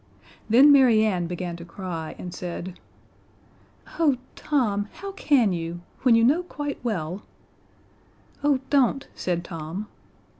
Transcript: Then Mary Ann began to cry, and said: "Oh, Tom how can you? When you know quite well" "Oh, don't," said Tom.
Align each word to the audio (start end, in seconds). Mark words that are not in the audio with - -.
Then 0.49 0.71
Mary 0.71 1.05
Ann 1.05 1.27
began 1.27 1.55
to 1.57 1.63
cry, 1.63 2.15
and 2.17 2.33
said: 2.33 2.79
"Oh, 3.99 4.17
Tom 4.35 4.89
how 4.93 5.11
can 5.11 5.53
you? 5.53 5.81
When 6.01 6.15
you 6.15 6.23
know 6.23 6.41
quite 6.41 6.79
well" 6.83 7.21
"Oh, 8.43 8.61
don't," 8.71 9.07
said 9.13 9.43
Tom. 9.43 9.85